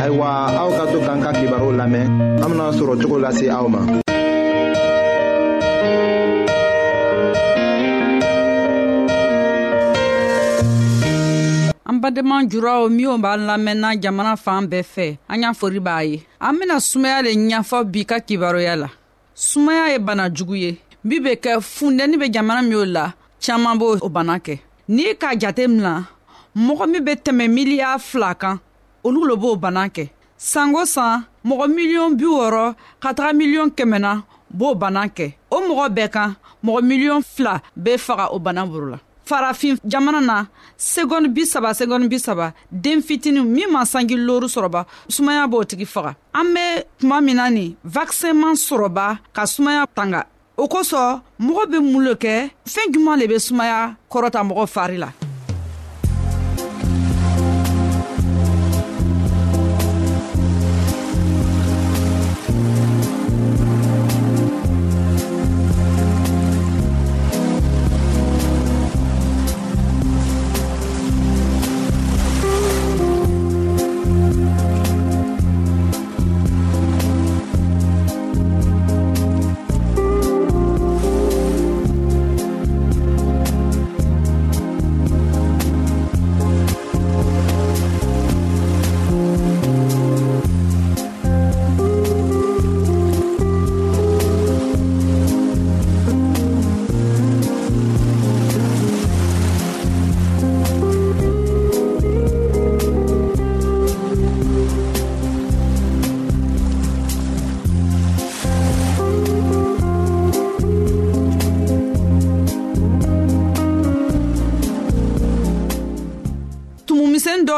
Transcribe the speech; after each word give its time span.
ayiwa 0.00 0.32
aw 0.56 0.70
ka 0.72 0.84
to 0.92 0.98
k'an 1.04 1.20
ka 1.20 1.30
kibaru 1.36 1.76
lamɛn 1.76 2.08
an 2.40 2.48
bena 2.50 2.66
sɔrɔ 2.76 2.94
cogo 3.04 3.16
lase 3.24 3.46
aw 3.56 3.66
ma 3.72 3.80
an 11.88 11.96
badenma 12.02 12.36
juraw 12.50 12.82
minw 12.96 13.14
b'an 13.24 13.40
lamɛnna 13.48 13.88
jamana 14.02 14.34
fan 14.44 14.62
bɛɛ 14.70 14.82
fɛ 14.94 15.06
an 15.32 15.42
y'a 15.42 15.52
fori 15.60 15.80
b'a 15.86 15.98
ye 16.08 16.16
an 16.46 16.54
bena 16.58 16.76
sumaya 16.88 17.18
le 17.24 17.32
ɲafɔ 17.50 17.78
bi 17.92 18.00
ka 18.08 18.16
kibaruya 18.26 18.74
la 18.80 18.88
sumaya 19.48 19.84
ye 19.92 19.98
bana 20.06 20.24
jugu 20.32 20.54
ye 20.64 20.70
bi 21.04 21.16
be 21.20 21.32
kɛ 21.44 21.60
fundɛni 21.60 22.16
be 22.16 22.26
jamana 22.32 22.62
minw 22.64 22.88
la 22.88 23.12
caaman 23.44 23.76
b'o 23.76 24.00
bana 24.08 24.38
kɛ 24.40 24.56
n'i 24.88 25.12
k'a 25.20 25.36
jate 25.42 25.68
mina 25.68 26.08
mɔgɔ 26.56 26.84
min 26.88 27.04
be 27.04 27.12
tɛmɛ 27.20 27.44
miliya 27.56 27.98
fila 28.00 28.34
kan 28.34 28.60
olu 29.04 29.24
lo 29.28 29.36
b'o 29.36 29.56
bana 29.62 29.88
kɛ 29.96 30.04
sango 30.36 30.82
san 30.84 31.24
mɔgɔ 31.46 31.66
miliyɔn 31.76 32.16
bi 32.18 32.24
wɔrɔ 32.26 32.64
ka 33.02 33.10
taga 33.16 33.32
miliyɔn 33.38 33.70
kɛmɛna 33.76 34.22
b'o 34.58 34.74
bana 34.74 35.02
kɛ 35.16 35.32
o 35.50 35.56
mɔgɔ 35.68 35.86
bɛɛ 35.96 36.08
kan 36.14 36.30
mɔgɔ 36.64 36.80
miliyɔn 36.88 37.22
fila 37.34 37.62
be 37.82 37.92
faga 37.96 38.32
o 38.34 38.38
bana 38.38 38.66
boro 38.66 38.86
la 38.90 38.98
farafin 39.26 39.76
jamana 39.86 40.20
na 40.24 40.44
segɔni 40.76 41.28
bisaba 41.34 41.70
segɔni 41.72 42.08
bisaba 42.08 42.52
den 42.70 43.00
fitini 43.02 43.40
min 43.46 43.70
ma 43.72 43.82
sanji 43.84 44.16
looru 44.16 44.46
sɔrɔba 44.46 44.84
sumaya 45.08 45.46
b'o 45.48 45.64
tigi 45.64 45.86
faga 45.86 46.14
an 46.34 46.52
be 46.54 46.82
tuma 46.98 47.20
min 47.22 47.36
na 47.36 47.48
nin 47.50 47.76
vakisɛnman 47.86 48.54
sɔrɔba 48.66 49.18
ka 49.32 49.42
sumaya 49.46 49.86
tanga 49.94 50.26
o 50.56 50.66
kosɔn 50.68 51.20
mɔgɔ 51.40 51.70
be 51.70 51.78
mun 51.78 52.04
lo 52.04 52.14
kɛ 52.14 52.50
fɛɛn 52.68 52.92
juman 52.94 53.18
le 53.18 53.26
be 53.28 53.34
sumaya 53.38 53.96
kɔrɔta 54.10 54.40
mɔgɔ 54.50 54.66
fari 54.68 54.98
la 54.98 55.08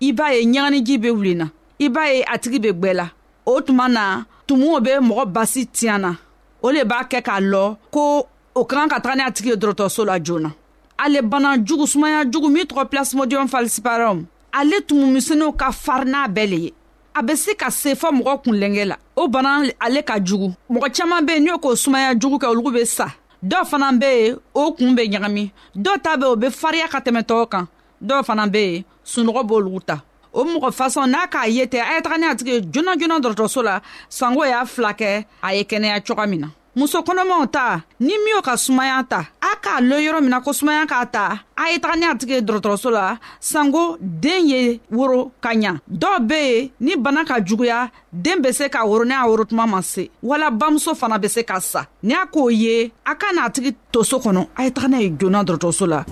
i 0.00 0.12
b'a 0.12 0.28
ye 0.32 0.44
ɲaganiji 0.44 0.98
be 1.00 1.08
wuli 1.10 1.34
na 1.36 1.50
i 1.78 1.88
b'a 1.88 2.04
ye 2.08 2.24
a 2.26 2.38
tigi 2.38 2.58
be 2.58 2.72
gwɛ 2.72 2.92
la 2.94 3.08
o 3.46 3.60
tuma 3.60 3.88
na 3.88 4.24
tumuw 4.46 4.80
be 4.80 4.90
mɔgɔ 5.00 5.26
basi 5.32 5.66
tiɲan 5.66 6.00
na 6.00 6.10
o 6.62 6.70
le 6.70 6.84
b'a 6.84 7.04
kɛ 7.08 7.22
k'a 7.22 7.40
lɔ 7.40 7.76
ko 7.90 8.26
o 8.54 8.64
ka 8.64 8.76
kan 8.76 8.88
ka 8.88 8.98
taga 9.00 9.16
ni 9.16 9.22
a 9.22 9.30
tigi 9.30 9.50
ye 9.50 9.56
dɔrɔtɔso 9.56 10.04
la 10.06 10.18
joona 10.18 10.52
ale 10.98 11.22
bana 11.22 11.56
jugu 11.64 11.86
sumaya 11.86 12.24
jugu 12.24 12.48
min 12.50 12.64
tɔgɔ 12.66 12.88
plasmodium 12.90 13.48
falciparum 13.48 14.26
ale 14.52 14.80
tumumisɛniw 14.86 15.52
ka 15.56 15.70
fari 15.70 16.10
n'a 16.10 16.26
bɛɛ 16.28 16.50
le 16.50 16.56
ye 16.56 16.72
a 17.16 17.22
be 17.22 17.36
se 17.36 17.54
ka 17.54 17.68
se 17.70 17.94
fɔ 17.94 18.10
mɔgɔ 18.10 18.42
kunlɛnkɛ 18.44 18.84
la 18.86 18.96
o 19.16 19.28
bana 19.28 19.62
ale 19.80 20.02
ka 20.02 20.18
jugu 20.22 20.52
mɔgɔ 20.70 20.90
caaman 20.94 21.24
be 21.26 21.32
yen 21.34 21.44
n'i 21.44 21.58
k'o 21.58 21.74
sumaya 21.76 22.14
jugu 22.18 22.36
kɛ 22.38 22.46
olugu 22.54 22.72
be 22.74 22.84
sa 22.84 23.08
dɔw 23.44 23.64
fana 23.64 23.92
be 23.98 24.06
yen 24.26 24.36
o 24.54 24.72
kuun 24.72 24.94
be 24.96 25.02
ɲagami 25.08 25.50
dɔw 25.76 26.02
ta 26.02 26.16
be 26.16 26.24
o 26.24 26.36
be 26.36 26.50
fariya 26.50 26.88
ka 26.88 26.98
tɛmɛ 27.00 27.22
tɔɔw 27.22 27.48
kan 27.50 27.66
dɔw 28.04 28.24
fana 28.24 28.46
be 28.50 28.58
yen 28.64 28.84
sunɔgɔ 29.04 29.42
b'olugu 29.48 29.80
ta 29.86 30.00
o 30.32 30.44
mɔgɔ 30.44 30.70
fasɔn 30.72 31.06
n'a 31.10 31.26
k'a 31.28 31.48
ye 31.48 31.64
tɛ 31.66 31.78
a 31.80 31.94
ye 31.96 32.00
taga 32.02 32.18
ni 32.18 32.26
a 32.26 32.34
tigi 32.34 32.48
ye 32.50 32.60
joona 32.72 32.96
joona 32.98 33.20
dɔgɔtɔrɔso 33.20 33.62
la 33.64 33.80
sango 34.08 34.44
y'a 34.44 34.64
fila 34.66 34.92
kɛ 34.94 35.24
a 35.42 35.54
ye 35.54 35.62
kɛnɛya 35.62 36.02
coga 36.06 36.26
min 36.26 36.40
na 36.40 36.48
muso 36.74 36.98
kɔnɔmaw 37.02 37.50
ta 37.52 37.82
ni 38.00 38.08
min 38.18 38.34
y'o 38.34 38.42
ka 38.42 38.54
sumaya 38.56 39.04
ta 39.08 39.28
a 39.40 39.54
k'a 39.62 39.80
lɔn 39.80 40.02
yɔrɔ 40.02 40.20
min 40.22 40.30
na 40.30 40.40
ko 40.40 40.50
sumaya 40.52 40.84
k'a 40.88 41.06
ta 41.12 41.38
a 41.56 41.70
ye 41.70 41.78
taga 41.78 41.96
ni 41.96 42.04
a 42.06 42.14
tigi 42.16 42.30
ye 42.32 42.40
dɔgɔtɔrɔso 42.40 42.90
la 42.92 43.16
sanko 43.38 43.96
den 44.00 44.48
ye 44.48 44.80
woro 44.90 45.30
ka 45.40 45.50
ɲa 45.52 45.76
dɔw 45.88 46.26
be 46.26 46.34
yen 46.56 46.70
ni 46.80 46.96
bana 46.96 47.24
ka 47.24 47.34
juguya 47.44 47.90
den 48.12 48.40
be 48.42 48.50
se 48.52 48.64
k'a 48.68 48.84
woro 48.84 49.04
ni 49.06 49.12
a 49.14 49.18
woro 49.28 49.44
tuma 49.48 49.66
ma 49.68 49.80
se 49.82 50.10
wala 50.22 50.50
bamuso 50.50 50.94
fana 50.98 51.18
be 51.20 51.28
se 51.28 51.44
ka 51.44 51.60
sa 51.60 51.86
ni 52.02 52.12
a 52.12 52.26
k'o 52.26 52.50
ye 52.52 52.90
a 53.06 53.14
ka 53.14 53.26
n'a 53.32 53.50
tigi 53.54 53.76
to 53.92 54.02
so 54.02 54.18
kɔnɔ 54.18 54.48
a 54.56 54.64
ye 54.64 54.70
taga 54.70 54.88
n'a 54.88 55.00
ye 55.00 55.10
joona 55.10 55.44
dɔgɔtɔrɔso 55.44 55.86
la 55.86 56.04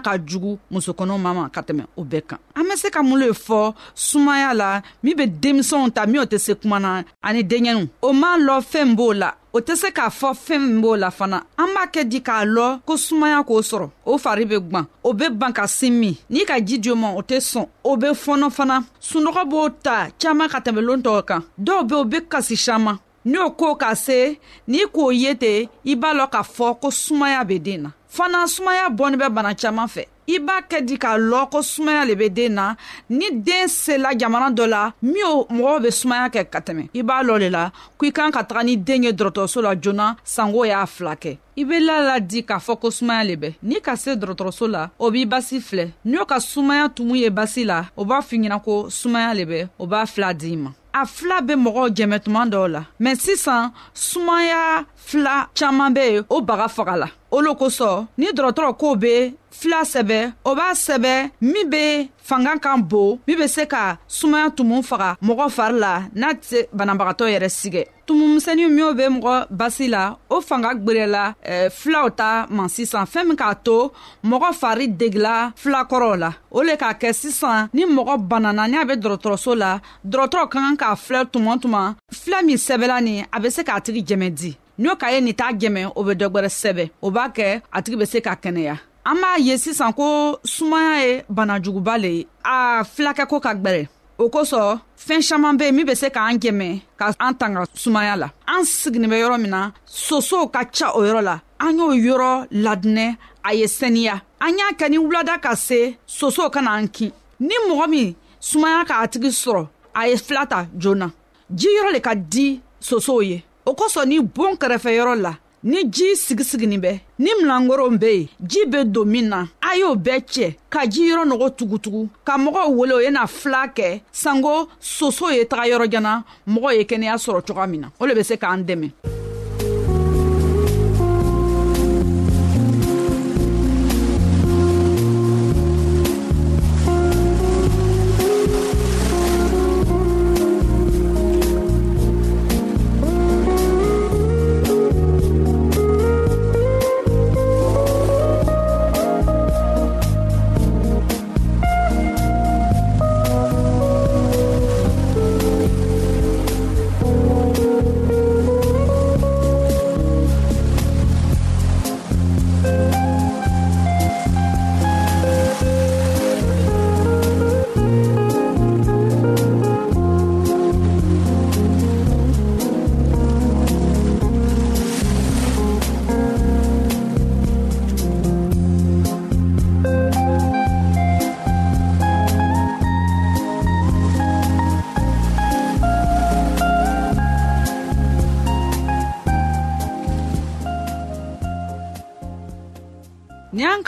ka 0.00 0.18
jugu 0.24 0.52
musokɔnɔ 0.70 1.14
ma 1.22 1.30
ma 1.36 1.44
ka 1.54 1.60
tɛmɛ 1.66 1.84
o 1.96 2.02
bɛɛ 2.04 2.22
kan 2.28 2.38
an 2.56 2.64
be 2.68 2.76
se 2.76 2.88
ka 2.90 3.02
mun 3.02 3.18
le 3.20 3.28
fɔ 3.34 3.74
sumaya 3.94 4.54
la 4.54 4.80
min 5.02 5.16
be 5.16 5.26
denmisɛnw 5.26 5.92
ta 5.92 6.06
minw 6.06 6.24
tɛ 6.24 6.38
se 6.40 6.52
kumana 6.54 7.02
ani 7.22 7.42
denɲɛniw 7.42 7.88
o 8.02 8.12
m'a 8.12 8.32
lɔ 8.38 8.56
fɛɛn 8.70 8.94
b'o 8.96 9.12
la 9.12 9.30
o 9.52 9.60
tɛ 9.60 9.76
se 9.76 9.86
k'a 9.90 10.08
fɔ 10.10 10.32
fɛɛn 10.34 10.58
min 10.68 10.80
b'o 10.82 10.96
la 10.98 11.10
fana 11.10 11.38
an 11.58 11.66
b'a 11.76 11.84
kɛ 11.92 12.08
di 12.08 12.20
k'a 12.20 12.44
lɔ 12.48 12.80
ko 12.86 12.96
sumaya 12.96 13.42
k'o 13.44 13.60
sɔrɔ 13.60 13.90
o 14.06 14.18
fari 14.18 14.44
be 14.48 14.56
gwan 14.60 14.86
o 15.04 15.12
be 15.12 15.28
ban 15.30 15.52
ka 15.52 15.66
sin 15.66 15.92
min 16.00 16.16
n'i 16.30 16.44
ka 16.48 16.58
ji 16.60 16.78
di 16.78 16.90
o 16.90 16.96
ma 16.96 17.12
o 17.12 17.22
tɛ 17.22 17.36
sɔn 17.40 17.66
o 17.84 17.96
be 17.96 18.06
fɔnɔ 18.24 18.50
fana 18.50 18.82
sunɔgɔ 19.00 19.44
b'o 19.50 19.68
ta 19.82 20.08
caaman 20.18 20.48
ka 20.48 20.60
tɛmɛ 20.60 20.80
loon 20.82 21.02
tɔw 21.02 21.22
kan 21.24 21.42
dɔw 21.60 21.86
be 21.88 21.94
o 21.94 22.04
be 22.04 22.20
kasi 22.28 22.56
saman 22.56 22.98
n'i 23.24 23.38
o 23.38 23.50
ko 23.52 23.74
ka 23.78 23.94
se 23.96 24.36
n'i 24.68 24.86
k'o 24.92 25.10
ye 25.12 25.34
ten 25.36 25.68
i 25.84 25.96
b'a 25.96 26.14
lɔn 26.16 26.30
k'a 26.32 26.42
fɔ 26.46 26.76
ko 26.80 26.90
sumaya 26.90 27.44
be 27.44 27.58
den 27.58 27.82
na 27.84 27.90
fana 28.08 28.46
sumaya 28.48 28.88
bɔni 28.88 29.16
bɛ 29.20 29.28
bana 29.28 29.54
caaman 29.54 29.86
fɛ 29.88 30.04
i 30.26 30.38
b'a 30.38 30.62
kɛ 30.64 30.80
di 30.86 30.96
k'a 30.96 31.18
lɔn 31.18 31.50
ko 31.50 31.60
sumaya 31.60 32.06
le 32.06 32.14
be 32.16 32.30
den 32.30 32.54
na 32.56 32.76
ni 33.10 33.28
den 33.30 33.68
sela 33.68 34.14
jamana 34.16 34.48
dɔ 34.54 34.66
la 34.68 34.92
min 35.02 35.20
o 35.26 35.44
mɔgɔw 35.52 35.82
be 35.82 35.90
sumaya 35.90 36.28
kɛ 36.32 36.46
ka 36.50 36.60
tɛmɛ 36.60 36.88
i 36.94 37.02
b'a 37.02 37.20
lɔ 37.22 37.38
le 37.44 37.50
la 37.50 37.70
ko 37.98 38.06
i 38.06 38.10
kan 38.10 38.32
ka 38.32 38.42
taga 38.42 38.62
ni 38.64 38.76
den 38.78 39.02
ye 39.04 39.12
dɔrɔtɔrɔso 39.12 39.60
la 39.62 39.74
joona 39.76 40.16
sango 40.24 40.64
y'a 40.64 40.86
fila 40.86 41.14
kɛ 41.16 41.36
i 41.58 41.64
be 41.64 41.78
la 41.78 42.00
la 42.00 42.18
di 42.20 42.40
k'a 42.42 42.56
fɔ 42.56 42.78
ko 42.80 42.90
sumaya 42.90 43.22
le 43.24 43.36
bɛ 43.36 43.54
n'i 43.62 43.80
ka 43.82 43.96
se 43.96 44.16
dɔrɔtɔrɔso 44.16 44.70
la 44.70 44.88
o 44.98 45.10
b'i 45.10 45.26
basi 45.26 45.60
filɛ 45.60 45.90
n'o 46.06 46.24
ka 46.24 46.38
sumaya 46.40 46.88
tumu 46.88 47.14
ye 47.16 47.28
basi 47.28 47.64
la 47.66 47.84
o 47.96 48.04
b'a 48.04 48.22
f'i 48.22 48.38
ɲɛna 48.40 48.62
ko 48.64 48.88
sumaya 48.88 49.34
le 49.34 49.44
bɛ 49.44 49.68
o 49.78 49.86
b'a 49.86 50.06
fila 50.06 50.32
d'i 50.32 50.56
ma 50.56 50.70
a 50.92 51.04
fila 51.06 51.36
be 51.46 51.54
mɔgɔw 51.64 51.86
jɛmɛ 51.96 52.18
tuma 52.24 52.42
dɔw 52.52 52.66
la 52.72 52.80
mɛ 53.00 53.10
sisan 53.24 53.72
sumaya 53.94 54.84
fila 54.96 55.48
caaman 55.54 55.94
be 55.94 56.00
yen 56.02 56.24
o 56.28 56.40
baga 56.40 56.66
faga 56.68 56.96
la 56.96 57.06
olu 57.36 57.52
kosɔn 57.60 58.06
ni 58.18 58.26
dɔgɔtɔrɔ 58.36 58.70
ko 58.80 58.88
be 58.96 59.32
fila 59.50 59.80
sɛbɛ 59.92 60.18
o 60.44 60.54
b'a 60.54 60.68
sɛbɛ 60.86 61.30
min 61.40 61.70
be 61.70 62.10
fanga 62.28 62.56
kan 62.58 62.78
bon 62.82 63.18
min 63.26 63.38
be 63.38 63.46
se 63.46 63.66
ka 63.66 63.96
sumaya 64.08 64.50
tumu 64.50 64.82
faga 64.82 65.16
mɔgɔ 65.22 65.46
fari 65.56 65.78
la 65.78 66.02
n'a 66.14 66.32
tɛ 66.34 66.66
banabagatɔ 66.74 67.24
yɛrɛ 67.34 67.48
sigɛ 67.48 67.84
tumumisɛni 68.06 68.68
minw 68.70 68.92
be 68.94 69.02
mɔgɔ 69.04 69.46
basi 69.50 69.86
la 69.88 70.16
o 70.28 70.40
fanga 70.40 70.74
gwerɛla 70.74 71.34
eh, 71.42 71.68
filaw 71.70 72.10
ta 72.16 72.46
man 72.50 72.68
sisan 72.68 73.04
fɛɛn 73.06 73.26
min 73.28 73.36
k'a 73.36 73.54
to 73.62 73.92
mɔgɔ 74.24 74.52
fari 74.60 74.88
degila 74.88 75.52
filakɔrɔw 75.56 76.18
la 76.18 76.34
o 76.50 76.62
le 76.62 76.72
k'a 76.76 76.94
kɛ 77.00 77.12
sisan 77.14 77.68
ni 77.72 77.84
mɔgɔ 77.84 78.18
banana 78.28 78.66
ni 78.66 78.76
a 78.80 78.84
be 78.84 78.92
dɔrɔtɔrɔso 78.94 79.54
la 79.56 79.78
dɔrɔtɔrɔ 80.04 80.48
ka 80.48 80.48
kan 80.58 80.76
k'a 80.76 80.96
filɛ 80.96 81.30
tuma 81.32 81.58
tuma 81.60 81.94
fila 82.12 82.42
min 82.42 82.56
sɛbɛla 82.56 83.00
ni 83.02 83.22
a 83.32 83.40
be 83.40 83.50
se 83.50 83.62
k'a 83.62 83.80
tigi 83.80 84.02
jɛmɛ 84.04 84.30
di 84.36 84.56
n'o 84.80 84.96
ka 84.96 85.10
ye 85.12 85.20
nin 85.20 85.34
t'a 85.36 85.52
jɛmɛ 85.52 85.92
o 85.94 86.00
bɛ 86.04 86.12
dɔ 86.16 86.26
gwɛrɛ 86.32 86.48
sɛbɛ 86.60 86.84
o 87.04 87.10
b'a 87.12 87.24
kɛ 87.36 87.60
a 87.70 87.82
tigi 87.84 87.96
bɛ 88.00 88.06
se 88.08 88.20
ka 88.24 88.32
kɛnɛya 88.40 88.76
an 89.04 89.16
b'a 89.20 89.32
ye 89.38 89.56
sisan 89.60 89.92
ko 89.92 90.38
sumaya 90.42 91.06
ye 91.06 91.22
banajuguba 91.28 91.98
le 92.00 92.08
ye 92.08 92.26
a 92.42 92.80
filakɛ 92.88 93.26
ko 93.28 93.40
ka 93.40 93.52
gwɛrɛ 93.60 93.86
o 94.18 94.30
kosɔn 94.30 94.80
fɛɛn 94.96 95.22
saman 95.22 95.56
be 95.58 95.66
yen 95.66 95.74
min 95.76 95.84
be 95.84 95.94
se 95.94 96.08
k'an 96.08 96.38
jɛmɛ 96.40 96.80
ka 96.98 97.12
an 97.20 97.34
tanga 97.34 97.66
sumaya 97.74 98.16
la 98.16 98.30
an 98.48 98.64
siginin 98.64 99.08
bɛ 99.12 99.20
yɔrɔ 99.20 99.38
min 99.42 99.50
na 99.50 99.70
sosow 99.84 100.46
ka 100.50 100.64
ca 100.64 100.92
o 100.96 101.02
yɔrɔ 101.04 101.22
la 101.28 101.40
an 101.60 101.76
y'o 101.76 101.88
yɔrɔ 101.92 102.46
ladinɛ 102.50 103.18
a 103.44 103.52
ye 103.54 103.66
sɛniya 103.66 104.18
an 104.40 104.56
y'a 104.58 104.72
kɛ 104.80 104.88
ni 104.90 104.96
wulada 104.98 105.36
ka 105.42 105.52
se 105.56 105.98
sosow 106.06 106.48
kana 106.50 106.70
an 106.80 106.88
kin 106.88 107.12
ni 107.38 107.54
mɔgɔ 107.68 107.88
min 107.90 108.14
sumaya 108.40 108.84
k'a 108.86 109.06
tigi 109.12 109.28
sɔrɔ 109.44 109.68
a 109.94 110.08
ye 110.08 110.16
fila 110.16 110.46
ta 110.46 110.66
joona 110.74 111.12
jiyɔrɔ 111.52 111.92
le 111.92 112.00
ka 112.00 112.14
di 112.14 112.62
sosow 112.80 113.20
ye 113.20 113.44
o 113.64 113.74
kosɔn 113.74 114.08
ni 114.08 114.18
boon 114.22 114.56
kɛrɛfɛyɔrɔ 114.56 115.14
la 115.20 115.32
ni 115.62 115.84
jii 115.84 116.16
sigisiginin 116.16 116.80
bɛ 116.80 117.00
ni 117.18 117.30
milankoron 117.42 117.98
be 118.00 118.10
yen 118.10 118.28
jii 118.48 118.66
be 118.70 118.84
don 118.84 119.04
min 119.10 119.28
na 119.28 119.44
a 119.60 119.76
y'o 119.76 119.94
bɛɛ 119.94 120.20
cɛ 120.24 120.56
ka 120.70 120.86
jiyɔrɔ 120.86 121.24
nɔgɔ 121.28 121.56
tugutugu 121.58 122.08
ka 122.24 122.38
mɔgɔw 122.38 122.68
wele 122.74 122.92
o 122.94 122.98
ye 123.00 123.10
na 123.10 123.26
fila 123.26 123.66
kɛ 123.74 124.00
sanko 124.10 124.68
soso 124.80 125.28
ye 125.30 125.44
taga 125.44 125.68
yɔrɔjana 125.68 126.24
mɔgɔ 126.48 126.76
ye 126.78 126.84
kɛnɛya 126.84 127.18
sɔrɔ 127.20 127.44
cogoya 127.46 127.66
min 127.68 127.80
na 127.82 127.88
o 128.00 128.06
le 128.06 128.14
be 128.14 128.22
se 128.22 128.36
k'an 128.36 128.64
dɛmɛ 128.64 129.18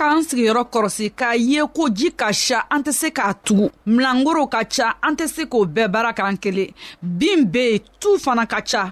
k'an 0.02 0.18
sigiyɔrɔ 0.28 0.62
kɔrɔsi 0.72 1.06
k'a 1.18 1.30
ye 1.38 1.60
ko 1.76 1.86
ji 1.98 2.08
ka 2.20 2.32
sa 2.34 2.58
an 2.74 2.82
tɛ 2.86 2.90
se 3.00 3.08
k'a 3.16 3.30
tugu 3.46 3.66
milangoro 3.86 4.48
ka 4.50 4.62
ca 4.66 4.86
an 5.06 5.14
tɛ 5.18 5.26
se 5.30 5.42
k'o 5.50 5.62
bɛɛ 5.70 5.86
baara 5.94 6.10
k'an 6.12 6.34
kelen 6.42 6.74
bin 7.18 7.44
be 7.52 7.62
yen 7.70 7.80
tu 8.02 8.08
fana 8.18 8.42
ka 8.50 8.58
ca 8.70 8.82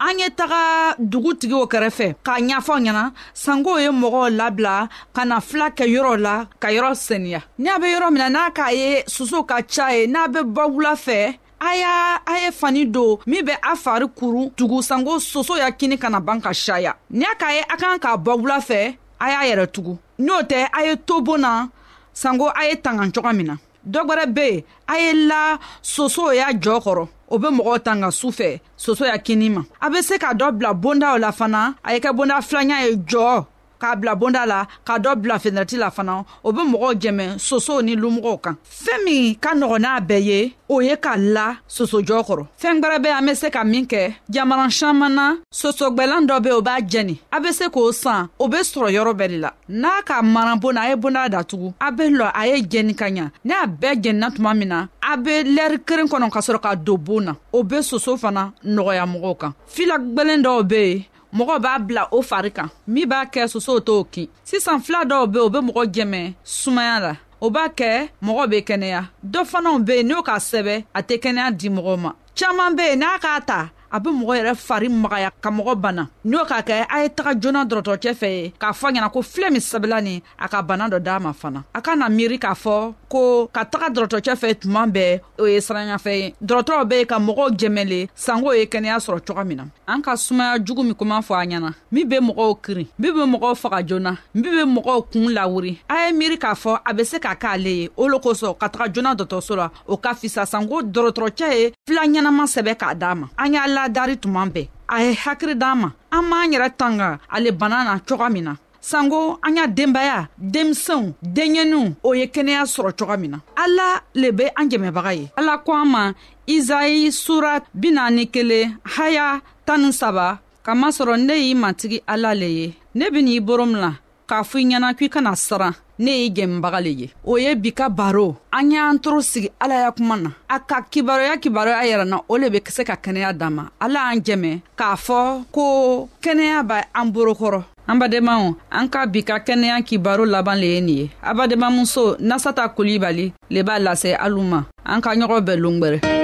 an 0.00 0.20
ye 0.22 0.26
taga 0.40 0.96
dugutigiw 0.98 1.64
kɛrɛfɛ 1.72 2.06
k'a 2.24 2.38
ɲafɔ 2.48 2.74
ɲɛna 2.84 3.04
sankow 3.34 3.76
ye 3.78 3.90
mɔgɔw 3.92 4.26
labila 4.40 4.88
ka 5.12 5.22
na 5.26 5.36
fila 5.40 5.68
kɛ 5.68 5.84
yɔrɔ 5.94 6.16
la 6.26 6.46
ka 6.58 6.68
yɔrɔ 6.72 6.94
seniya 6.96 7.40
n'a 7.58 7.76
be 7.78 7.86
yɔrɔ 7.94 8.08
min 8.16 8.22
na 8.24 8.28
n'a 8.32 8.50
k'a 8.56 8.72
ye 8.72 9.02
soso 9.06 9.44
ka 9.44 9.58
ca 9.74 9.88
ye 9.92 10.06
n'a 10.06 10.28
be 10.32 10.38
bɔ 10.48 10.64
wula 10.72 10.94
fɛ 11.04 11.18
a 11.60 11.70
y'a 11.82 11.92
a 12.24 12.34
ye 12.46 12.50
fani 12.50 12.86
don 12.86 13.18
min 13.26 13.44
bɛ 13.48 13.54
a 13.70 13.76
fari 13.84 14.06
kuru 14.18 14.48
tugu 14.56 14.80
sanko 14.82 15.18
soso 15.18 15.56
y'a 15.60 15.70
kini 15.72 15.98
kana 15.98 16.20
ban 16.22 16.40
ka 16.40 16.52
saya 16.54 16.96
n'a 17.12 17.34
k'a 17.38 17.52
ye 17.52 17.60
a 17.68 17.76
kan 17.76 17.98
k'a 17.98 18.16
bɔ 18.16 18.32
wula 18.40 18.60
fɛ 18.70 18.96
a 19.18 19.26
y'a 19.30 19.42
yɛrɛ 19.54 19.66
tugu 19.72 19.98
n'o 20.18 20.42
tɛ 20.42 20.68
a 20.72 20.84
ye 20.86 20.96
to 21.06 21.20
bon 21.22 21.38
na 21.40 21.66
sanko 22.12 22.48
a 22.48 22.66
ye 22.68 22.76
tanga 22.76 23.08
coga 23.10 23.32
min 23.32 23.46
na 23.46 23.56
dɔ 23.88 24.00
gwɛrɛ 24.06 24.32
be 24.34 24.40
yen 24.40 24.64
a 24.88 24.94
ye 24.98 25.12
la 25.26 25.58
soso 25.82 26.32
y'a 26.34 26.52
jɔɔ 26.52 26.78
kɔrɔ 26.84 27.08
o 27.28 27.38
be 27.38 27.48
mɔgɔw 27.48 27.78
tanga 27.84 28.10
su 28.12 28.28
fɛ 28.28 28.60
soso 28.76 29.04
y'a 29.04 29.18
kini 29.18 29.48
ma 29.50 29.62
a 29.80 29.90
be 29.90 30.02
se 30.02 30.18
ka 30.18 30.32
dɔ 30.34 30.52
bila 30.56 30.74
bondaw 30.74 31.18
la 31.20 31.30
fana 31.32 31.74
a 31.84 31.94
ye 31.94 32.00
kɛ 32.00 32.12
bonda 32.16 32.40
filanya 32.42 32.86
ye 32.90 32.96
jɔɔ 32.96 33.46
k'a 33.84 33.96
bila 33.96 34.14
bonda 34.16 34.46
la 34.46 34.66
ka 34.86 34.96
dɔ 34.98 35.12
bila 35.16 35.38
fenɛrɛti 35.38 35.76
la 35.78 35.90
fana 35.96 36.24
o 36.42 36.52
be 36.52 36.62
mɔgɔw 36.62 36.92
jɛmɛ 37.02 37.24
sosow 37.48 37.82
ni 37.84 37.92
lumɔgɔw 37.96 38.36
kan 38.44 38.56
fɛɛn 38.84 39.04
min 39.04 39.34
ka 39.40 39.50
nɔgɔ 39.54 39.76
n'a 39.80 40.00
bɛɛ 40.08 40.18
ye 40.28 40.40
o 40.68 40.80
ye 40.80 40.96
ka 40.96 41.12
la 41.16 41.56
sosojɔ 41.68 42.20
kɔrɔ 42.28 42.46
fɛɛn 42.60 42.80
gwɛrɛbɛ 42.82 43.08
an 43.18 43.26
be 43.26 43.34
se 43.34 43.50
ka 43.50 43.64
min 43.64 43.84
kɛ 43.86 44.14
jamana 44.30 44.70
saman 44.72 45.14
na 45.14 45.34
sosogwɛlan 45.52 46.26
dɔ 46.26 46.40
be 46.42 46.50
o 46.52 46.62
b'a 46.62 46.80
jɛni 46.80 47.18
a 47.30 47.40
be 47.40 47.52
se 47.52 47.64
k'o 47.68 47.92
san 47.92 48.28
o 48.40 48.48
be 48.48 48.56
sɔrɔ 48.58 48.88
yɔrɔ 48.94 49.12
bɛɛ 49.14 49.28
de 49.28 49.38
la 49.38 49.50
n'a 49.68 50.02
ka 50.04 50.22
mana 50.22 50.56
bonna 50.56 50.80
a 50.82 50.88
ye 50.90 50.94
bonda 50.96 51.28
datugu 51.28 51.72
a 51.80 51.90
be 51.92 52.04
lɔ 52.08 52.30
a 52.34 52.46
ye 52.46 52.62
jɛni 52.62 52.94
ka 52.96 53.04
ɲa 53.10 53.30
n'a 53.44 53.66
bɛɛ 53.66 54.00
jɛnina 54.02 54.30
tuma 54.34 54.54
min 54.56 54.68
na 54.68 54.86
a 55.02 55.16
be 55.18 55.42
lɛri 55.44 55.84
keren 55.86 56.06
kɔnɔ 56.08 56.30
ka 56.32 56.40
sɔrɔ 56.40 56.60
ka 56.62 56.74
don 56.76 56.96
boon 56.96 57.24
na 57.24 57.34
o 57.52 57.62
be 57.62 57.82
soso 57.82 58.16
fana 58.16 58.52
nɔgɔya 58.64 59.04
mɔgɔw 59.14 59.36
kan 59.38 59.52
fila 59.66 59.98
gwɛlɛn 59.98 60.42
dɔw 60.42 60.62
be 60.68 60.84
yen 60.84 61.02
mɔgɔ 61.36 61.58
b'a 61.58 61.74
bila 61.86 62.02
o 62.16 62.22
fari 62.22 62.50
kan 62.54 62.68
min 62.86 63.06
b'a 63.10 63.20
kɛ 63.32 63.42
sosow 63.52 63.78
t'o 63.86 64.04
kin 64.12 64.28
sisan 64.48 64.78
fila 64.84 65.04
dɔw 65.04 65.26
be 65.32 65.38
o 65.40 65.48
be 65.48 65.58
mɔgɔ 65.58 65.82
jɛmɛ 65.94 66.34
sumaya 66.44 67.00
la 67.00 67.12
o 67.40 67.50
b'a 67.50 67.68
kɛ 67.74 68.08
mɔgɔ 68.22 68.50
be 68.50 68.58
kɛnɛya 68.68 69.00
dɔ 69.32 69.44
fanaw 69.50 69.78
be 69.86 69.94
yen 69.96 70.08
n'o 70.08 70.22
k'a 70.22 70.38
sɛbɛ 70.50 70.76
a 70.94 71.00
tɛ 71.02 71.14
kɛnɛya 71.24 71.52
di 71.58 71.68
mɔgɔw 71.70 71.98
ma 71.98 72.10
caaman 72.36 72.76
be 72.76 72.82
yen 72.82 72.98
n'a 73.00 73.18
k'a 73.18 73.40
ta 73.46 73.70
a 73.94 74.00
be 74.00 74.10
mɔgɔ 74.10 74.32
yɛrɛ 74.38 74.54
fari 74.58 74.88
magaya 74.90 75.30
ka 75.40 75.50
mɔgɔ 75.50 75.74
bana 75.78 76.08
n'o 76.24 76.44
k'a 76.44 76.60
kɛ 76.66 76.86
a 76.90 77.02
ye 77.02 77.08
taga 77.08 77.32
joona 77.40 77.62
dɔrɔtɔrɔcɛ 77.64 78.10
fɛ 78.18 78.52
k'a 78.58 78.72
fɔ 78.74 78.90
ɲɛna 78.94 79.10
ko 79.12 79.20
filɛ 79.22 79.50
min 79.52 79.60
sɛbɛla 79.60 80.02
nin 80.02 80.20
a 80.38 80.48
ka 80.48 80.62
bana 80.62 80.88
dɔ 80.90 80.98
d'a 81.00 81.20
ma 81.20 81.30
fana 81.32 81.62
a 81.72 81.80
ka 81.80 81.94
na 81.94 82.08
miiri 82.08 82.38
k'a 82.38 82.54
fɔ 82.58 82.94
ko 83.08 83.46
ka 83.52 83.62
taga 83.64 83.88
dɔrɔtɔrɔcɛ 83.94 84.34
fɛ 84.34 84.54
tuma 84.58 84.86
bɛɛ 84.90 85.20
o 85.38 85.46
ye 85.46 85.58
siranyafɛ 85.60 86.10
ye 86.10 86.34
dɔrɔtɔrɔw 86.44 86.84
be 86.88 87.04
ka 87.06 87.18
mɔgɔw 87.20 87.48
jɛmɛle 87.58 88.08
sango 88.16 88.50
ye 88.58 88.64
kɛnɛya 88.66 88.98
sɔrɔ 88.98 89.20
coga 89.26 89.44
min 89.44 89.56
na 89.58 89.64
an 89.86 90.02
ka 90.02 90.14
sumaya 90.16 90.58
jugu 90.64 90.82
min 90.82 90.94
kuma 90.94 91.18
fɔ 91.20 91.34
a 91.38 91.46
ɲɛna 91.46 91.70
min 91.92 92.08
be 92.08 92.16
mɔgɔw 92.18 92.58
kirin 92.62 92.88
min 92.98 93.12
be 93.14 93.20
mɔgɔw 93.30 93.54
faga 93.54 93.86
joona 93.86 94.16
min 94.34 94.42
be 94.56 94.64
mɔgɔw 94.74 95.04
kuun 95.12 95.32
lawuri 95.32 95.78
a 95.88 96.06
ye 96.08 96.12
miiri 96.12 96.36
k'a 96.36 96.54
fɔ 96.60 96.80
a 96.84 96.92
be 96.92 97.04
se 97.04 97.20
ka 97.20 97.36
k'ale 97.36 97.66
ye 97.66 97.88
o 97.96 98.06
lo 98.08 98.18
kosɔn 98.18 98.58
ka 98.58 98.66
taga 98.68 98.92
joona 98.92 99.14
dɔtɔrɔso 99.16 99.56
la 99.56 99.70
o 99.86 99.96
ka 99.98 100.14
fisa 100.14 100.42
sango 100.44 100.82
dɔrɔtɔrɔcɛ 100.82 101.46
ye 101.56 101.72
fila 101.86 102.02
ɲɛnama 102.02 102.44
sɛbɛ 102.58 102.74
k'a 102.76 102.94
d'a 102.98 103.14
ma 103.14 103.28
an 103.38 103.52
y'a 103.54 103.66
la 103.68 103.83
b'a 103.84 103.88
dari 103.92 104.16
tuma 104.16 104.46
bɛɛ 104.48 104.68
a 104.88 104.96
ye 105.04 105.12
hakiri 105.12 105.54
d'an 105.60 105.76
ma 105.76 105.88
an 106.10 106.22
b'an 106.28 106.50
yɛrɛ 106.52 106.70
tanga 106.76 107.18
ale 107.28 107.50
bana 107.52 107.84
na 107.84 107.98
coga 108.00 108.28
min 108.30 108.42
na 108.44 108.56
sanko 108.80 109.38
an 109.44 109.56
y'a 109.56 109.66
denbaya 109.68 110.28
denmisɛnw 110.40 111.12
denɲɛninw 111.22 111.94
o 112.02 112.12
ye 112.14 112.26
kɛnɛya 112.26 112.64
sɔrɔ 112.64 112.92
coga 112.98 113.16
min 113.18 113.30
na 113.32 113.38
ala 113.56 114.00
le 114.14 114.30
be 114.32 114.44
an 114.56 114.68
jɛmɛbaga 114.70 115.12
ye 115.16 115.30
ala 115.36 115.58
ko 115.58 115.72
an 115.72 115.86
ma 115.88 116.12
izayi 116.48 117.12
sura 117.12 117.60
bina 117.74 118.10
ni 118.10 118.26
kelen 118.26 118.76
haya 118.96 119.40
tan 119.66 119.78
ni 119.82 119.92
saba 119.92 120.38
kamasɔrɔ 120.64 121.16
ne 121.20 121.34
y'i 121.36 121.54
matigi 121.54 122.00
ala 122.06 122.34
le 122.34 122.46
ye 122.46 122.74
ne 122.94 123.04
bin'i 123.10 123.38
boro 123.40 123.64
min 123.66 123.80
la 123.80 123.92
k'a 124.26 124.42
fɔ 124.42 124.56
i 124.60 124.64
ɲɛna 124.68 124.94
k'i 124.96 125.08
kana 125.08 125.34
siran 125.36 125.72
ne 125.98 126.10
y'i 126.16 126.28
gɛnbaga 126.32 126.80
le 126.80 126.90
ye 126.90 127.08
o 127.24 127.36
ye 127.38 127.54
bi 127.54 127.70
ka 127.72 127.88
baro 127.88 128.36
an 128.52 128.70
y'an 128.70 128.98
toro 128.98 129.20
sigi 129.20 129.50
ala 129.60 129.74
ya 129.82 129.90
kuma 129.92 130.16
na 130.16 130.30
a 130.48 130.58
ka 130.58 130.80
kibaruya 130.90 131.36
kibaruya 131.38 131.84
yɛrɛ 131.84 132.06
na 132.08 132.18
o 132.28 132.36
le 132.36 132.50
be 132.50 132.60
se 132.68 132.84
ka 132.84 132.94
kɛnɛya 132.96 133.32
dan 133.36 133.54
ma 133.54 133.64
ala 133.80 134.10
y'an 134.12 134.20
jɛmɛ 134.24 134.60
k'a 134.76 134.96
fɔ 134.96 135.44
ko 135.52 136.08
kɛnɛya 136.22 136.62
b' 136.66 136.82
an 136.94 137.10
borokɔrɔ 137.14 137.62
an 137.86 137.98
badenmaw 138.00 138.54
an 138.72 138.88
ka 138.88 139.06
bi 139.06 139.22
ka 139.22 139.38
kɛnɛya 139.38 139.82
kibaro 139.84 140.24
laban 140.26 140.56
le 140.58 140.66
ye 140.74 140.80
nin 140.80 140.96
ye 140.98 141.10
a 141.22 141.34
badenmamuso 141.34 142.16
nasata 142.18 142.68
kulibali 142.74 143.32
le 143.50 143.62
b'a 143.62 143.78
lase 143.78 144.16
alu 144.18 144.42
ma 144.42 144.64
an 144.84 145.00
ka 145.00 145.14
ɲɔgɔn 145.14 145.44
bɛɛ 145.46 145.56
longwɛrɛ 145.60 146.23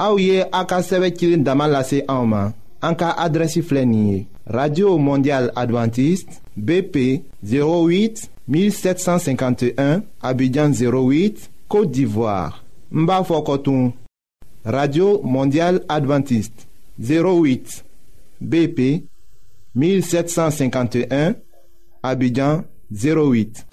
Aouye 0.00 0.26
ye 0.36 0.44
a 0.50 0.64
ka 0.64 0.80
ma 2.26 2.52
radio 4.46 4.98
mondial 4.98 5.50
adventiste 5.54 6.40
bp 6.56 7.22
08 7.44 8.24
1751 8.48 10.00
abidjan 10.22 10.70
08 10.72 11.50
côte 11.68 11.90
d'ivoire 11.90 12.64
n 12.90 13.06
radio 14.64 15.20
mondial 15.22 15.84
adventiste 15.90 16.66
08 16.98 17.84
bp 18.40 19.04
1751 19.74 21.34
abidjan 22.02 22.62
08 22.90 23.66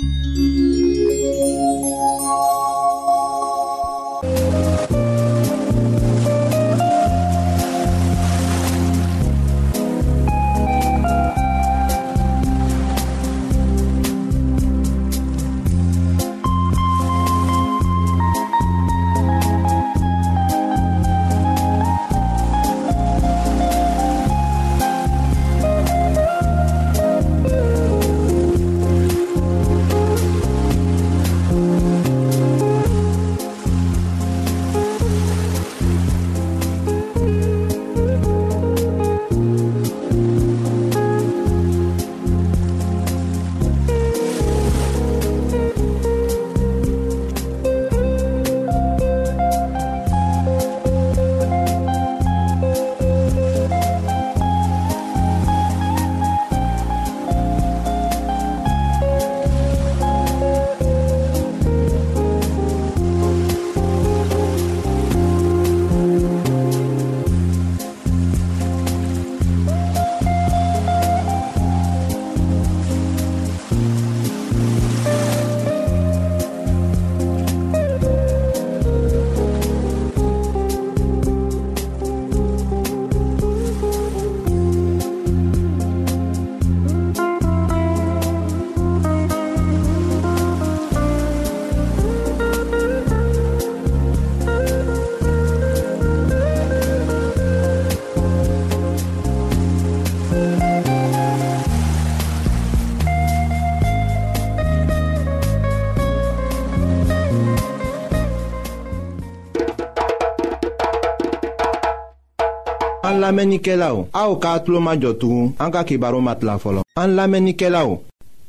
An 113.37 113.41
lamenike 113.41 113.75
la 113.77 113.91
ou, 113.93 114.07
a 114.17 114.23
ou 114.31 114.37
ka 114.41 114.53
atlo 114.57 114.79
majotou, 114.81 115.51
an 115.61 115.69
ka 115.69 115.83
ki 115.85 115.97
baro 116.01 116.17
mat 116.25 116.41
la 116.41 116.55
folon. 116.57 116.81
An 116.97 117.11
lamenike 117.13 117.69
la 117.69 117.83
ou, 117.85 117.99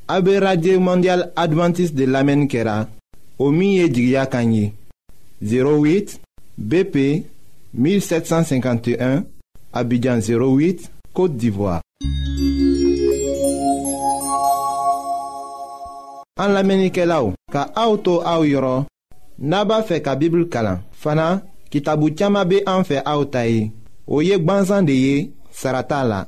a 0.09 0.16
be 0.25 0.38
radye 0.40 0.78
mondial 0.80 1.26
adventis 1.37 1.92
de 1.92 2.07
lamen 2.09 2.47
kera, 2.49 2.87
o 3.37 3.50
miye 3.52 3.90
jigya 3.92 4.25
kanyi, 4.33 4.73
08 5.45 6.16
BP 6.57 6.97
1751, 7.76 9.26
abidjan 9.76 10.25
08, 10.25 10.88
Kote 11.12 11.37
Divoa. 11.37 11.83
An 16.40 16.57
lamenike 16.57 17.04
la 17.04 17.21
ou, 17.26 17.37
ka 17.52 17.68
a 17.76 17.85
ou 17.92 18.00
to 18.00 18.23
a 18.25 18.38
ou 18.40 18.49
yoron, 18.49 18.88
naba 19.37 19.83
fe 19.85 20.00
ka 20.00 20.16
bibil 20.16 20.49
kalan, 20.49 20.80
fana 20.97 21.42
ki 21.68 21.85
tabu 21.85 22.09
tiyama 22.16 22.47
be 22.49 22.62
an 22.64 22.88
fe 22.88 23.04
a 23.04 23.18
ou 23.21 23.28
tayi. 23.28 23.68
Oye 24.10 24.28
ye 24.36 24.38
Saratala. 24.40 24.82
de 24.82 24.92
ye 24.92 25.30
sarata 25.52 26.26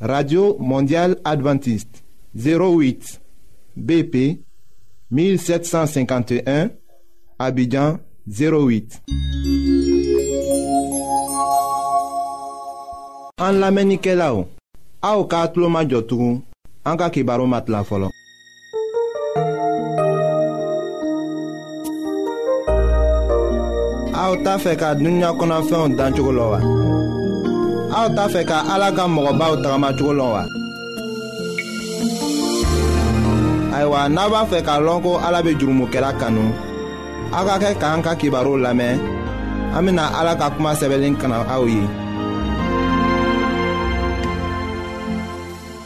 radio 0.00 0.56
mondiale 0.58 1.16
adventiste 1.24 2.02
08 2.34 3.20
bp 3.76 4.38
1751 5.10 6.70
abidjan 7.38 7.98
08 8.26 9.02
An 13.40 13.56
lamenike 13.58 14.12
la 14.14 14.34
ou, 14.36 14.44
a 15.00 15.10
ou 15.16 15.24
ka 15.24 15.38
atlo 15.46 15.66
ma 15.72 15.80
jotou, 15.88 16.34
an 16.88 16.94
ka 17.00 17.08
baro 17.24 17.46
mat 17.48 17.64
la 17.72 17.80
folon. 17.88 18.12
A 24.12 24.22
ou 24.28 24.36
ta 24.44 24.58
fe 24.60 24.76
ka 24.76 24.92
dunya 25.00 25.32
konan 25.38 25.64
fe 25.68 25.72
yon 25.72 25.96
dan 25.96 26.12
chokolo 26.12 26.50
wa. 26.52 26.58
A 27.96 27.98
ou 28.04 28.14
ta 28.16 28.28
fe 28.28 28.44
ka 28.44 28.58
alaga 28.74 29.08
mwoba 29.08 29.46
ou 29.52 29.56
tagama 29.62 29.88
chokolo 29.96 30.26
e 30.28 30.32
wa. 30.34 30.44
Aywa, 33.76 34.08
naba 34.12 34.44
fe 34.52 34.60
ka 34.60 34.74
lonko 34.84 35.16
alabe 35.16 35.54
jurumu 35.56 35.86
kera 35.88 36.12
kanou. 36.20 36.52
A 37.32 37.40
ka 37.48 37.56
ke 37.62 37.72
ka 37.80 37.88
an 37.94 38.02
ka 38.04 38.12
kibaro 38.20 38.60
lamen, 38.60 39.00
amina 39.72 40.12
alaga 40.20 40.52
kuma 40.56 40.76
sebelin 40.76 41.16
kanan 41.16 41.48
a 41.48 41.56
ou 41.56 41.66
ye. 41.72 41.80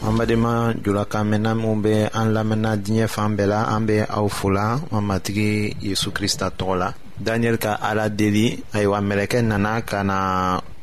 an 0.07 0.13
badenma 0.19 0.53
julakan 0.85 1.25
mɛnna 1.33 1.51
minw 1.59 1.75
be 1.83 1.93
an 2.19 2.27
lamɛnna 2.35 2.71
diɲɛ 2.83 3.05
fan 3.13 3.33
bɛɛ 3.37 3.45
la 3.53 3.59
an 3.75 3.85
be 3.85 3.95
aw 4.05 4.27
fola 4.29 4.67
an 4.93 5.01
matigi 5.07 5.49
yezu 5.87 6.09
krista 6.17 6.47
tɔgɔ 6.57 6.75
la 6.79 6.89
daniyɛli 7.25 7.57
ka 7.63 7.73
ala 7.89 8.05
deli 8.09 8.53
ayiwa 8.73 8.99
mɛlɛkɛ 9.09 9.41
nana 9.43 9.81
ka 9.81 10.03
na 10.03 10.17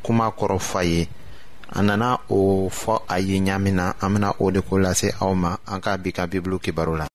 kuma 0.02 0.26
kɔrɔ 0.38 0.58
fa 0.60 0.82
ye 0.82 1.06
a 1.70 1.78
nana 1.86 2.18
o 2.30 2.66
fɔ 2.68 2.94
a 3.08 3.18
ye 3.20 3.38
ɲaamin 3.40 3.74
na 3.78 3.92
an 4.02 4.10
bena 4.14 4.28
o 4.40 4.50
de 4.50 4.60
ko 4.62 4.74
lase 4.78 5.12
aw 5.22 5.32
ma 5.34 5.54
an 5.70 5.78
ka 5.80 5.96
bi 5.96 6.10
ka 6.10 6.26
bibulu 6.26 6.58
kibaru 6.60 6.98
la 6.98 7.06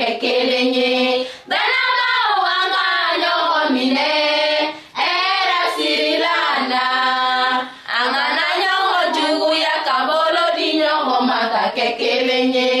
kɛ 0.00 0.08
kelen 0.22 0.68
ye 0.78 0.90
bɛnɛbaw 1.48 2.36
an 2.58 2.64
ka 2.76 2.86
ɲɔgɔn 3.22 3.66
minɛ 3.74 4.08
hɛrɛ 5.00 5.60
sirila 5.76 6.36
na 6.70 6.82
an 7.98 8.06
kana 8.16 8.46
ɲɔgɔn 8.62 9.06
juguya 9.16 9.74
ka 9.86 9.96
bolo 10.08 10.44
di 10.56 10.68
ɲɔgɔn 10.80 11.22
ma 11.28 11.38
ka 11.52 11.62
kɛ 11.76 11.86
kelen 12.00 12.46
ye 12.56 12.79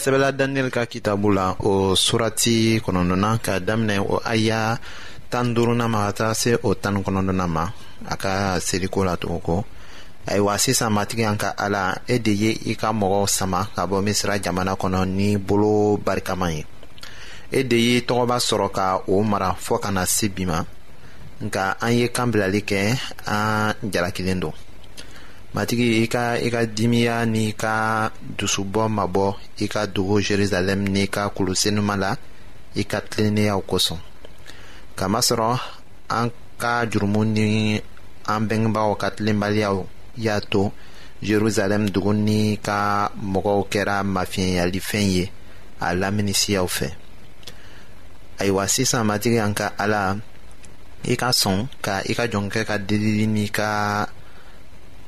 sɛbɛla 0.00 0.32
daniyɛl 0.38 0.70
ka 0.74 0.82
kitabu 0.92 1.28
la 1.38 1.44
o 1.70 1.94
surati 2.04 2.80
kɔnɔdɔna 2.84 3.30
ka 3.44 3.54
daminɛ 3.68 3.98
o 4.00 4.16
aya 4.32 4.62
tan 5.30 5.46
duruna 5.54 5.86
ma 5.88 6.00
ka 6.06 6.12
taga 6.18 6.34
se 6.42 6.52
o 6.62 6.70
tan 6.82 6.96
kɔnɔdɔna 7.04 7.46
ma 7.56 7.64
a 8.08 8.16
ka 8.16 8.32
seliko 8.66 9.00
la 9.06 9.14
tuguko 9.20 9.56
ayiwa 10.26 10.54
sisan 10.64 10.92
matigi 10.96 11.24
an 11.30 11.36
ka 11.42 11.50
ala 11.64 11.84
e 12.14 12.18
de 12.18 12.32
ye 12.42 12.50
i 12.72 12.74
ka 12.80 12.92
mɔgɔw 12.92 13.26
sama 13.28 13.68
ka 13.74 13.84
bɔ 13.90 13.96
misira 14.06 14.36
jamana 14.44 14.72
kɔnɔ 14.80 15.00
ni 15.18 15.36
bolo 15.36 15.96
barikama 15.98 16.48
ye 16.56 16.64
e 17.58 17.62
de 17.70 17.76
ye 17.76 18.00
tɔgɔba 18.00 18.36
sɔrɔ 18.48 18.72
ka 18.72 18.86
o 19.06 19.22
mara 19.22 19.50
fɔɔ 19.66 19.80
kana 19.82 20.00
na 20.00 20.04
se 20.06 20.28
bi 20.28 20.44
ma 20.46 20.64
nka 21.42 21.76
an 21.80 21.92
ye 21.98 22.08
kan 22.08 22.30
bilali 22.32 22.62
kɛ 22.70 22.82
an 23.26 23.74
jalakelen 23.84 24.40
don 24.40 24.52
matigi 25.54 26.04
i 26.04 26.06
ka 26.06 26.38
i 26.38 26.46
ka 26.46 26.62
dimiya 26.66 27.26
n'i 27.26 27.50
ka 27.58 28.06
dusubɔ 28.38 28.82
mabɔ 28.96 29.26
i 29.58 29.66
ka 29.72 29.82
dugu 29.94 30.16
jerusalɛm 30.26 30.80
n'i 30.92 31.04
ka 31.14 31.22
kulusenuma 31.34 31.94
la 32.02 32.12
i 32.76 32.82
ka 32.90 32.98
tilenniyaw 33.10 33.60
kosɔn 33.70 33.98
kamasɔrɔ 34.98 35.50
an 36.18 36.28
ka 36.62 36.74
jurumu 36.90 37.22
ni 37.34 37.82
an 38.32 38.42
bɛngebaaw 38.48 38.92
ka 39.00 39.08
tilenbaliyaw 39.16 39.76
y'a 40.24 40.38
to 40.50 40.70
jerusalɛm 41.20 41.90
dugu 41.94 42.12
ni 42.14 42.40
ka 42.66 43.10
mɔgɔw 43.32 43.60
kɛra 43.72 43.96
mafiɲɛyalifɛn 44.14 45.06
ye 45.16 45.24
a 45.82 45.88
laminisiyaw 45.98 46.66
fɛ 46.76 46.88
ayiwa 48.40 48.64
sisan 48.68 49.02
matigi 49.08 49.40
an 49.42 49.54
ka 49.54 49.72
ala 49.78 50.16
i 51.02 51.14
ka 51.16 51.30
sɔn 51.34 51.66
ka 51.82 52.02
i 52.06 52.14
ka 52.14 52.28
jɔnkɛ 52.30 52.62
ka 52.68 52.78
delili 52.78 53.26
n'i 53.26 53.48
ka 53.50 53.70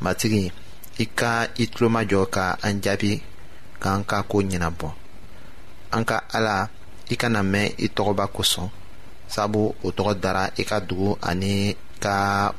matigi 0.00 0.44
i 0.98 1.04
ka 1.18 1.32
i 1.62 1.66
tulomajɔ 1.72 2.20
ka 2.34 2.44
an 2.66 2.76
jaabi 2.84 3.12
k'an 3.82 4.00
ka 4.10 4.18
koo 4.30 4.42
ɲɛnabɔ 4.48 4.88
an 5.96 6.04
ka 6.08 6.18
ala 6.36 6.56
i 7.12 7.16
kana 7.20 7.40
mɛn 7.52 7.66
i 7.84 7.88
tɔgɔba 7.96 8.24
kosɔn 8.34 8.68
sabu 9.34 9.62
o 9.84 9.88
tɔgɔ 9.96 10.12
dara 10.22 10.44
i 10.56 10.62
ka 10.70 10.76
dugu 10.88 11.10
ani 11.30 11.54
ka 12.04 12.16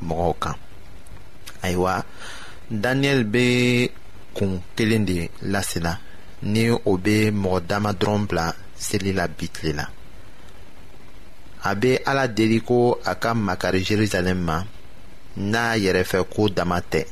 mɔgɔw 0.08 0.34
kan 0.44 0.56
ayiwa 1.66 1.94
daniyɛli 2.82 3.24
be 3.34 3.44
kun 4.38 4.52
kelen 4.76 5.04
de 5.10 5.18
lasela 5.52 5.94
ni 6.52 6.64
o 6.70 6.98
be 6.98 7.16
mɔgɔ 7.44 7.66
dama 7.68 7.92
dɔrɔn 8.02 8.28
bila 8.28 8.46
seli 8.86 9.12
la 9.18 9.28
bitile 9.28 9.74
la 9.76 9.86
a 11.70 11.76
be 11.76 11.92
ala 12.06 12.28
deli 12.28 12.60
ko 12.62 13.00
a 13.06 13.16
ka 13.16 13.34
makari 13.34 13.82
jerusalɛm 13.90 14.38
ma 14.40 14.64
n'a 15.52 15.78
yɛrɛfɛ 15.84 16.24
ko 16.34 16.48
dama 16.50 16.80
tɛ 16.92 17.06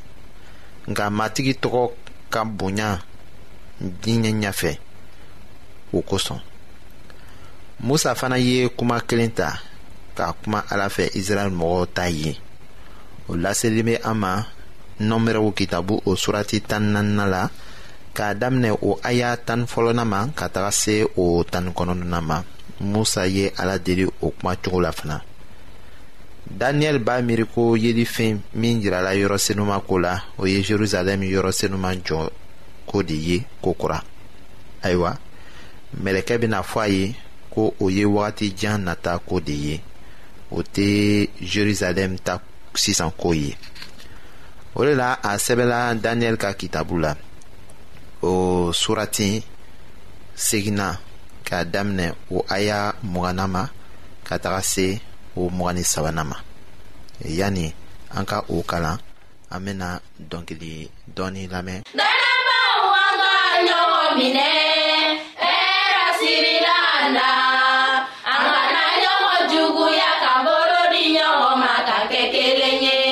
nka 0.90 1.04
matigi 1.18 1.52
tɔgɔ 1.62 1.82
ka 2.32 2.40
bonya 2.58 2.90
diɲɛ 4.02 4.30
ɲɛfɛ 4.40 4.70
o 5.92 5.98
kosɔn 6.08 6.40
musa 7.86 8.10
fana 8.20 8.36
ye 8.46 8.68
kuma 8.76 8.96
kelen 9.08 9.30
ta 9.38 9.48
ka 10.16 10.24
kuma 10.40 10.60
ala 10.72 10.86
fɛ 10.94 11.04
israɛl 11.20 11.50
mɔgɔw 11.58 11.84
ta 11.96 12.04
ye 12.20 12.30
o 13.30 13.36
laseli 13.42 13.82
bɛ 13.88 13.94
an 14.10 14.16
ma 14.22 14.34
nɔnbɛrɛw 15.08 15.48
kitabu 15.58 15.94
o 16.08 16.16
surati 16.22 16.58
tan 16.68 16.84
naaninan 16.94 17.30
la 17.34 17.42
k'a 18.14 18.34
daminɛ 18.40 18.70
o 18.88 19.00
aya 19.08 19.36
tan 19.46 19.66
fɔlɔna 19.72 20.04
ma 20.12 20.20
ka 20.38 20.48
taga 20.48 20.70
se 20.72 20.96
o 21.16 21.42
tan 21.44 21.72
kɔnɔna 21.76 22.20
ma 22.28 22.38
musa 22.80 23.26
ye 23.26 23.50
ala 23.58 23.78
deli 23.78 24.04
o 24.22 24.30
kuma 24.30 24.56
cogo 24.56 24.80
la 24.80 24.90
fana 24.92 25.20
Daniel 26.50 26.98
ba 27.04 27.20
miriko 27.20 27.74
ou 27.74 27.76
ye 27.76 27.92
di 27.92 28.04
fin 28.08 28.40
min 28.56 28.80
jirala 28.80 29.12
yorose 29.14 29.54
nouman 29.54 29.82
kou 29.84 30.00
la 30.00 30.16
ou 30.40 30.46
ye 30.48 30.62
Jeruzalem 30.64 31.20
yorose 31.28 31.68
nouman 31.68 32.00
kou 32.02 33.02
diye 33.04 33.42
kou 33.60 33.76
kura. 33.76 34.00
Ayo 34.82 35.04
wa, 35.04 35.12
mele 36.00 36.22
kebe 36.24 36.48
na 36.48 36.62
fwa 36.64 36.88
ye 36.88 37.12
kou 37.52 37.74
ou 37.78 37.90
ye 37.90 38.04
wakati 38.04 38.48
djan 38.56 38.88
nata 38.88 39.18
kou 39.28 39.40
diye. 39.44 39.80
Ou 40.50 40.64
te 40.64 41.28
Jeruzalem 41.44 42.16
ta 42.24 42.38
kousisan 42.72 43.12
kou 43.20 43.36
ye. 43.36 43.52
Ou 44.74 44.88
le 44.88 44.96
la, 44.96 45.18
an 45.26 45.36
sebe 45.40 45.66
la 45.68 45.92
Daniel 45.94 46.40
kakita 46.40 46.80
bou 46.84 46.98
la. 47.04 47.12
Ou 48.24 48.72
surati 48.74 49.36
segina 50.38 50.94
ka 51.48 51.60
damne 51.64 52.14
ou 52.32 52.42
aya 52.50 52.94
mwanama 53.02 53.68
kata 54.28 54.56
kase 54.56 54.88
o 55.38 55.46
mugan 55.54 55.74
ni 55.78 55.82
sabanan 55.86 56.26
ma 56.30 56.36
yani 57.38 57.66
an 58.16 58.24
ka 58.30 58.38
o 58.54 58.58
kalan 58.70 58.96
an 59.54 59.60
bena 59.64 59.88
dɔnkili 60.30 60.72
dɔɔni 61.14 61.42
lamɛn 61.52 61.80
dalabaw 61.98 62.82
an 63.04 63.12
ka 63.22 63.32
ɲɔgɔn 63.66 64.10
minɛ 64.18 64.48
hɛrɛ 65.42 66.04
sirila 66.18 66.78
la 67.16 67.28
an 68.32 68.40
kana 68.54 68.82
ɲɔgɔn 69.02 69.40
juguya 69.52 70.10
ka 70.22 70.30
bolo 70.46 70.80
di 70.92 71.02
ɲɔgɔn 71.16 71.52
ma 71.62 71.72
ka 71.88 71.96
kɛ 72.12 72.20
kelen 72.32 72.78
ye 72.86 73.07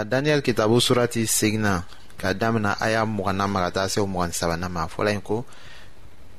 ayiwa 0.00 0.10
daniyɛli 0.10 0.42
kitabu 0.42 0.80
surati 0.80 1.26
segina 1.26 1.84
ka 2.18 2.32
damina 2.34 2.72
a 2.80 2.88
y'a 2.88 3.04
mugana 3.04 3.44
ma 3.52 3.60
ka 3.64 3.70
taa 3.76 3.88
se 3.92 4.00
o 4.00 4.06
mugani 4.08 4.32
sabana 4.32 4.68
ma 4.68 4.82
fɔla 4.88 5.10
yen 5.12 5.20
ko 5.22 5.44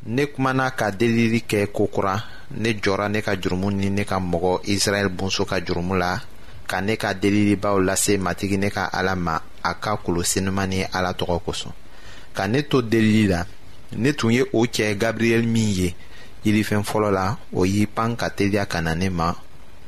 ne 0.05 0.25
kumana 0.27 0.71
ka 0.79 0.89
delili 0.91 1.41
kɛ 1.47 1.67
kokura 1.73 2.15
ne 2.51 2.69
jɔra 2.83 3.07
ne 3.13 3.21
ka 3.21 3.33
jurumu 3.41 3.69
ni 3.71 3.89
ne 3.89 4.03
ka 4.05 4.17
mɔgɔ 4.19 4.53
israɛl 4.73 5.09
bonso 5.17 5.45
ka 5.45 5.57
jurumu 5.65 5.95
la 5.95 6.19
ka 6.69 6.79
ne 6.81 6.95
ka 6.97 7.13
delilibaw 7.13 7.77
lase 7.85 8.17
matigi 8.17 8.57
ne 8.57 8.69
ka 8.69 8.85
ala 8.91 9.15
ma 9.15 9.35
a 9.63 9.73
ka 9.83 9.97
kolosenuman 9.97 10.67
ni 10.69 10.83
ala 10.97 11.11
tɔgɔ 11.13 11.37
kosɔn 11.45 11.71
ka 12.35 12.47
ne 12.47 12.61
to 12.63 12.81
delili 12.81 13.27
la 13.27 13.45
ne 13.95 14.13
tun 14.13 14.31
ye 14.31 14.41
o 14.53 14.61
cɛ 14.73 14.95
gabriyɛli 14.99 15.47
min 15.47 15.69
ye 15.79 15.95
yirifɛn 16.45 16.83
fɔlɔ 16.89 17.11
la 17.11 17.37
o 17.53 17.63
y'i 17.65 17.85
pan 17.85 18.15
ka 18.15 18.29
teliya 18.29 18.65
ka 18.65 18.81
na 18.81 18.93
ne 18.95 19.09
ma 19.09 19.33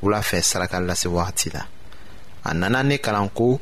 wula 0.02 0.22
fɛ 0.22 0.42
saraka 0.44 0.80
lase 0.80 1.08
wagati 1.08 1.50
la 1.54 1.64
a 2.46 2.54
nana 2.54 2.84
ne 2.84 2.98
kalan 3.00 3.30
ko 3.32 3.60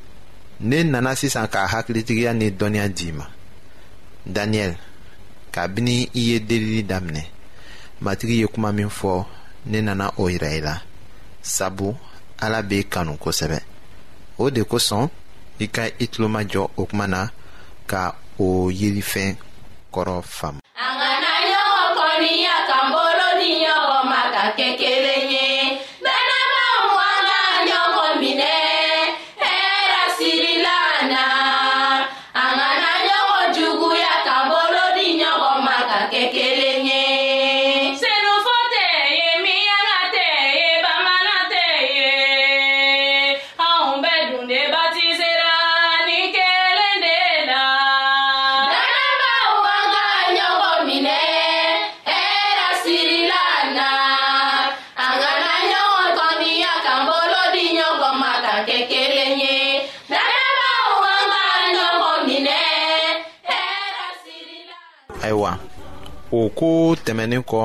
ne 0.62 0.84
nana 0.84 1.16
sisan 1.16 1.48
ka 1.48 1.68
hakilitigiya 1.70 2.34
ni 2.34 2.50
dɔnniya 2.60 2.88
d'i 2.98 3.10
ma 3.18 3.26
daniyɛli 4.36 4.78
kabini 5.54 5.98
i 6.20 6.32
ye 6.32 6.38
delili 6.50 6.82
daminɛ 6.90 7.22
matigi 8.04 8.36
ye 8.42 8.48
kuma 8.54 8.70
min 8.74 8.90
fɔ 9.00 9.26
ne 9.72 9.80
nana 9.86 10.06
o 10.22 10.30
yira 10.32 10.50
i 10.50 10.60
la 10.68 10.76
sabu 11.54 11.88
ala 12.44 12.60
b'i 12.70 12.80
kanu 12.94 13.14
kosɛbɛ 13.24 13.60
o 14.40 14.46
de 14.56 14.62
kosɔn 14.72 15.10
i 15.60 15.66
ka 15.76 15.84
i 16.00 16.06
tulomajɔ 16.12 16.64
o 16.78 16.84
kuma 16.90 17.06
na 17.14 17.22
ka 17.92 18.04
o 18.40 18.70
yelifɛn 18.72 19.34
kɔrɔ 19.94 20.16
faamu. 20.38 20.60
a 20.74 20.88
ŋana 21.00 21.32
ɲɔgɔn 21.50 21.90
kɔniya 22.00 22.56
kan 22.70 22.86
bolo 22.96 23.28
ni 23.40 23.50
ɲɔgɔn 23.64 24.04
ma 24.12 24.22
ka 24.34 24.44
kɛ 24.58 24.70
kelen. 24.80 25.11
ko 66.62 66.74
tɛmɛnen 67.06 67.42
kɔ 67.50 67.60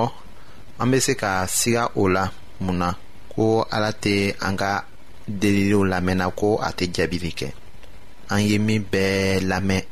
an 0.80 0.86
bɛ 0.90 0.98
se 1.06 1.12
ka 1.20 1.30
siga 1.58 1.82
o 2.00 2.08
la 2.14 2.24
mun 2.64 2.76
na 2.80 2.88
ko 3.32 3.46
ala 3.74 3.90
tɛ 4.02 4.14
an 4.46 4.54
ka 4.60 4.70
deliliw 5.40 5.84
lamɛnna 5.92 6.26
ko 6.40 6.48
a 6.66 6.70
tɛ 6.78 6.84
jaabili 6.94 7.30
kɛ 7.38 7.48
an 8.32 8.40
ye 8.48 8.56
min 8.66 8.80
bɛɛ 8.92 9.10
lamɛn 9.50 9.82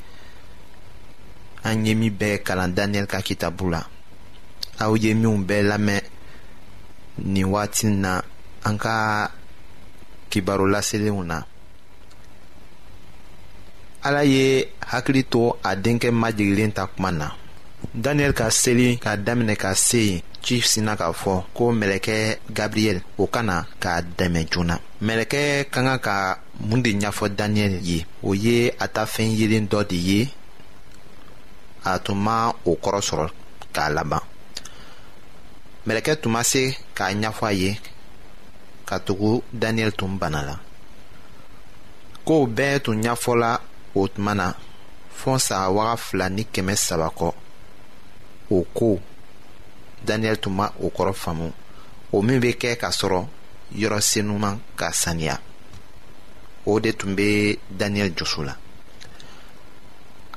an 1.69 1.85
ye 1.87 1.95
min 2.01 2.15
bɛɛ 2.21 2.35
kalan 2.47 2.71
daniyɛli 2.77 3.07
ka 3.13 3.19
kitabu 3.29 3.67
la 3.75 3.81
aw 4.83 4.93
ye 5.03 5.11
minw 5.21 5.37
bɛɛ 5.49 5.63
lamɛn 5.71 6.01
nin 7.33 7.45
waati 7.53 7.87
na 8.03 8.13
an 8.69 8.77
ka 8.83 8.95
kibarulaselenw 10.31 11.21
na 11.31 11.39
ala 14.07 14.23
ye 14.25 14.65
hakili 14.91 15.23
to 15.33 15.43
a 15.69 15.77
denkɛ 15.85 16.09
majigilen 16.23 16.73
ta 16.75 16.87
kuma 16.87 17.13
na 17.13 17.29
Daniel 17.95 18.35
Ka 18.35 18.51
Seli 18.51 18.99
ka 18.99 19.15
Dame 19.17 19.55
ka 19.55 19.71
se 19.79 20.23
Chief 20.43 20.67
Sinaka 20.67 21.13
fò 21.15 21.45
ko 21.55 21.71
merekè 21.71 22.41
Gabriel 22.51 22.99
o 23.23 23.29
kana 23.31 23.67
ka 23.79 24.03
Damemen 24.03 24.49
Jona. 24.51 24.81
Merekè 25.01 25.71
kana 25.71 25.99
kamundndi 26.03 26.97
nyafò 26.99 27.29
Daniel 27.31 27.79
ye 27.87 28.03
o 28.27 28.35
ye 28.35 28.75
atafen 28.83 29.31
yi 29.39 29.47
dinòdi 29.47 29.99
ye 30.11 30.21
a 31.87 31.93
toma 32.05 32.51
o 32.67 32.75
k 32.75 32.81
corsol 32.83 33.31
ka 33.73 33.87
laba. 33.95 34.19
Merekè 35.87 36.17
tumasse 36.19 36.75
ka 36.99 37.15
nyawa 37.15 37.53
ye 37.55 37.79
ka 38.89 38.99
to 38.99 39.15
go 39.15 39.43
Daniel 39.53 39.93
Tubanada. 39.95 40.59
Ko 42.27 42.47
bètu 42.47 42.91
nyaffolla 42.95 43.61
otmana 43.95 44.51
ffonsa 45.15 45.71
wa 45.71 45.97
Flani 45.97 46.43
Ke 46.53 46.59
me 46.63 46.75
sabko. 46.75 47.44
o 48.51 48.65
ko 48.75 49.01
daniyɛli 50.07 50.39
tun 50.41 50.53
ma 50.55 50.67
o 50.83 50.89
kɔrɔ 50.91 51.13
faamu 51.13 51.49
o 52.13 52.23
min 52.23 52.41
bɛ 52.41 52.51
kɛ 52.61 52.71
k'a 52.81 52.91
sɔrɔ 52.93 53.27
yɔrɔ 53.81 54.01
senuman 54.01 54.61
ka 54.79 54.91
saniya 54.93 55.41
o 56.67 56.81
de 56.81 56.93
tun 56.93 57.15
bɛ 57.17 57.59
daniyɛli 57.79 58.15
jɔsi 58.17 58.45
la 58.45 58.55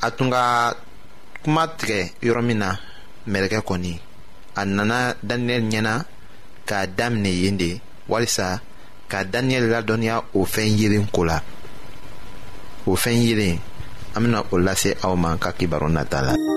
a 0.02 0.12
tun 0.12 0.30
ka 0.32 0.74
kuma 1.44 1.68
tigɛ 1.78 2.12
yɔrɔ 2.22 2.42
min 2.44 2.60
na 2.60 2.76
mɛlɛkɛ 3.28 3.62
kɔni 3.68 4.00
a 4.56 4.66
nana 4.66 5.16
daniyɛli 5.22 5.68
ɲɛna 5.72 6.06
k'a 6.66 6.88
daminɛ 6.88 7.30
yen 7.44 7.58
de 7.58 7.80
walisa 8.08 8.62
ka 9.10 9.24
daniyɛli 9.24 9.68
ladɔnniya 9.68 10.24
o 10.34 10.46
fɛn 10.46 10.78
yelen 10.78 11.08
ko 11.12 11.24
la 11.26 11.42
o 12.86 12.96
fɛn 12.96 13.22
yelen 13.22 13.60
an 14.16 14.22
bɛna 14.24 14.46
o 14.52 14.58
lase 14.58 14.96
aw 15.04 15.16
ma 15.16 15.36
ka 15.38 15.52
kibaru 15.52 15.92
nata 15.92 16.22
la. 16.22 16.34
Mm 16.34 16.38
-hmm. 16.40 16.57